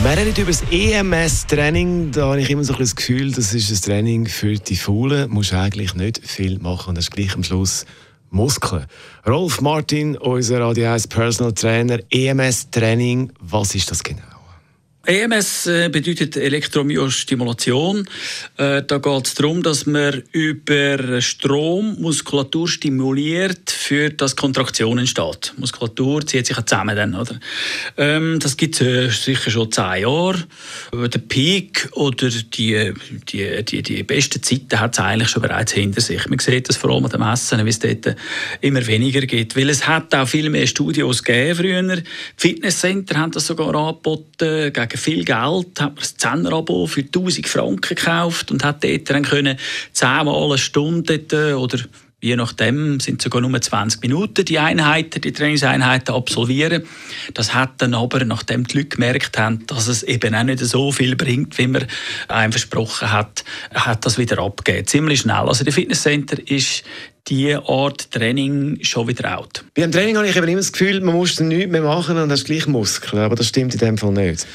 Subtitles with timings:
[0.00, 2.12] Wir reden über das EMS-Training.
[2.12, 5.28] Da habe ich immer so ein das Gefühl, das ist ein Training für die Faulen.
[5.28, 6.94] Du musst eigentlich nicht viel machen.
[6.94, 7.84] Das ist gleich am Schluss
[8.30, 8.86] Muskeln.
[9.26, 11.98] Rolf Martin, unser ADS Personal Trainer.
[12.10, 14.37] EMS-Training, was ist das genau?
[15.06, 18.06] EMS äh, bedeutet Elektromyostimulation.
[18.56, 25.54] Äh, da geht es darum, dass man über Strom Muskulatur stimuliert, für das Kontraktion entsteht.
[25.56, 27.40] Muskulatur zieht sich zusammen dann, oder?
[27.96, 30.44] Ähm, das gibt es äh, sicher schon zehn Jahre.
[30.92, 32.92] Der Peak oder die,
[33.28, 36.28] die, die, die besten Zeiten hat es eigentlich schon bereits hinter sich.
[36.28, 38.14] Man sieht das vor allem an dem Messen, wie es dort
[38.60, 39.56] immer weniger geht.
[39.56, 41.96] Weil es hat auch viel mehr Studios gegeben früher.
[41.96, 42.02] Die
[42.36, 47.94] Fitnesscenter haben das sogar angeboten, gegen viel Geld, hat man ein Zehnerabo für 1000 Franken
[47.94, 49.58] gekauft und hat dort dann können
[49.92, 51.78] zehnmal eine Stunde oder
[52.20, 56.82] je nachdem sind sogar nur 20 Minuten die Einheiten, die Trainingseinheiten absolvieren.
[57.34, 60.90] Das hat dann aber, nachdem die Leute gemerkt haben, dass es eben auch nicht so
[60.90, 61.86] viel bringt, wie man
[62.26, 64.86] einem versprochen hat, hat das wieder abgegeben.
[64.86, 65.46] Ziemlich schnell.
[65.46, 66.82] Also der Fitnesscenter ist
[67.28, 69.64] die Art Training schon wieder out.
[69.74, 72.44] Bei dem Training habe ich immer das Gefühl, man muss nichts mehr machen und hast
[72.44, 74.46] gleich Muskeln, aber das stimmt in dem Fall nicht.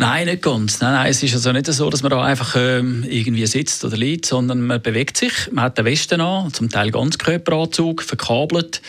[0.00, 0.80] Nein, nicht ganz.
[0.80, 3.96] Nein, nein, es ist also nicht so, dass man da einfach ähm, irgendwie sitzt oder
[3.96, 5.32] liegt, sondern man bewegt sich.
[5.50, 8.80] Man hat den Westen an, zum Teil Ganzkörperanzug, verkabelt.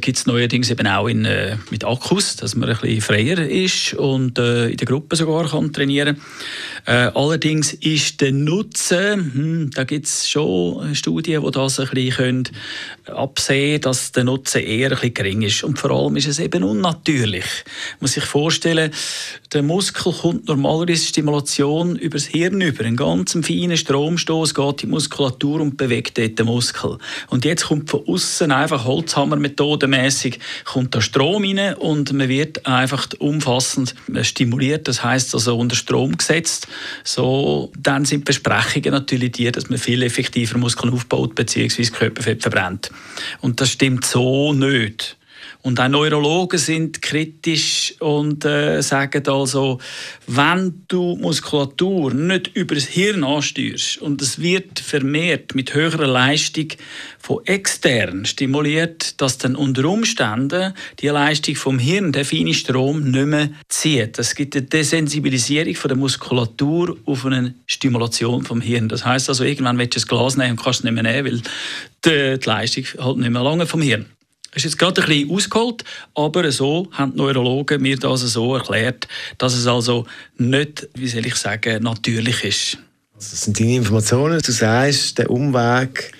[0.00, 3.92] Gibt es neuerdings eben auch in, äh, mit Akkus, dass man ein bisschen freier ist
[3.92, 6.22] und äh, in der Gruppe sogar kann trainieren
[6.86, 12.14] äh, Allerdings ist der Nutzen, hm, da gibt es schon Studien, die das ein bisschen
[12.14, 12.48] können
[13.06, 15.64] absehen können, dass der Nutzen eher ein bisschen gering ist.
[15.64, 17.44] Und vor allem ist es eben unnatürlich.
[17.44, 18.90] Man muss sich vorstellen,
[19.52, 22.84] der Muskel kommt normalerweise Stimulation über das Hirn über.
[22.84, 26.98] Ein ganz feiner Stromstoß geht in die Muskulatur und bewegt dort den Muskel.
[27.28, 33.08] Und jetzt kommt von außen einfach Holzhammer-methodenmäßig kommt da Strom rein und man wird einfach
[33.18, 34.88] umfassend stimuliert.
[34.88, 36.68] Das heißt also unter Strom gesetzt.
[37.04, 41.84] So, dann sind die Versprechungen natürlich die, dass man viel effektiver Muskeln aufbaut bzw.
[41.86, 42.90] Körperfett verbrennt.
[43.40, 45.16] Und das stimmt so nicht.
[45.66, 49.80] Und auch Neurologen sind kritisch und äh, sagen also,
[50.28, 56.68] wenn du Muskulatur nicht über das Hirn ansteuerst und es wird vermehrt mit höherer Leistung
[57.18, 63.26] von extern stimuliert, dass dann unter Umständen die Leistung vom Hirn, der feine Strom, nicht
[63.26, 64.20] mehr zieht.
[64.20, 68.88] Es gibt eine Desensibilisierung von der Muskulatur auf eine Stimulation vom Hirn.
[68.88, 71.26] Das heißt also, irgendwann willst du ein Glas nehmen und kannst es nicht mehr nehmen,
[71.26, 71.42] weil
[72.04, 74.06] die, die Leistung halt nicht mehr lange vom Hirn
[74.56, 75.84] ist jetzt gerade ein bisschen ausgeholt,
[76.14, 79.06] aber so haben die Neurologen mir das so erklärt,
[79.38, 80.06] dass es also
[80.38, 82.78] nicht, wie soll ich sagen, natürlich ist.
[83.14, 84.40] Also das sind deine Informationen.
[84.44, 86.12] Du sagst, der Umweg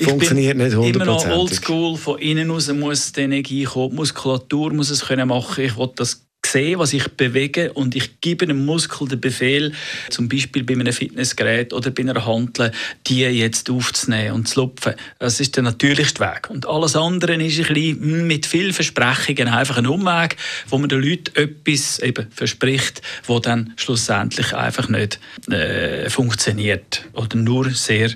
[0.00, 1.26] funktioniert nicht hundertprozentig.
[1.26, 1.96] Immer noch oldschool.
[1.96, 3.90] Von innen aus muss die Energie kommen.
[3.90, 5.64] Die Muskulatur muss es können machen.
[5.64, 9.72] Ich will das sehe, was ich bewege und ich gebe einem Muskel den Befehl,
[10.10, 12.72] zum Beispiel bei einem Fitnessgerät oder bei einer Handel,
[13.06, 14.94] die jetzt aufzunehmen und zu lupfen.
[15.18, 16.50] Das ist der natürlichste Weg.
[16.50, 20.36] Und alles andere ist ein bisschen hm, mit viel Versprechungen einfach ein Umweg,
[20.68, 27.36] wo man den Leuten etwas eben verspricht, wo dann schlussendlich einfach nicht äh, funktioniert oder
[27.36, 28.10] nur sehr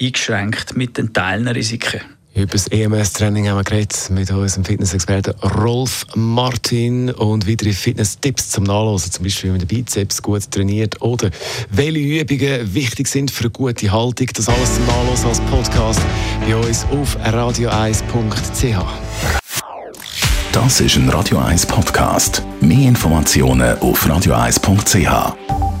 [0.00, 2.00] eingeschränkt mit den Teilnehmerrisiken.
[2.34, 8.64] Über das EMS-Training haben wir geredet mit unserem Fitnessexperten Rolf Martin und weitere Fitness-Tipps zum
[8.64, 11.30] Nachlesen, zum Beispiel, wie man den Bizeps gut trainiert oder
[11.70, 14.26] welche Übungen wichtig sind für eine gute Haltung.
[14.34, 16.00] Das alles zum Nachlesen als Podcast
[16.44, 18.84] bei uns auf radio1.ch.
[20.50, 22.42] Das ist ein Radio 1 Podcast.
[22.60, 25.73] Mehr Informationen auf radio1.ch.